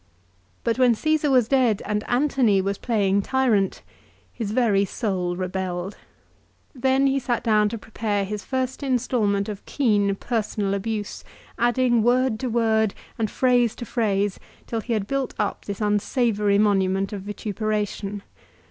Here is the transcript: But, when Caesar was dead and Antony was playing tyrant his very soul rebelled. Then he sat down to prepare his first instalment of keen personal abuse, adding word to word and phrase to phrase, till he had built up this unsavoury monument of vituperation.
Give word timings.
But, 0.63 0.79
when 0.79 0.95
Caesar 0.95 1.29
was 1.29 1.47
dead 1.47 1.83
and 1.85 2.03
Antony 2.09 2.59
was 2.59 2.79
playing 2.79 3.21
tyrant 3.21 3.83
his 4.33 4.49
very 4.49 4.83
soul 4.83 5.35
rebelled. 5.35 5.95
Then 6.73 7.05
he 7.05 7.19
sat 7.19 7.43
down 7.43 7.69
to 7.69 7.77
prepare 7.77 8.25
his 8.25 8.43
first 8.43 8.81
instalment 8.81 9.47
of 9.47 9.63
keen 9.67 10.15
personal 10.15 10.73
abuse, 10.73 11.23
adding 11.59 12.01
word 12.01 12.39
to 12.39 12.47
word 12.49 12.95
and 13.19 13.29
phrase 13.29 13.75
to 13.75 13.85
phrase, 13.85 14.39
till 14.65 14.81
he 14.81 14.93
had 14.93 15.05
built 15.05 15.35
up 15.37 15.65
this 15.65 15.81
unsavoury 15.81 16.57
monument 16.57 17.13
of 17.13 17.21
vituperation. 17.21 18.23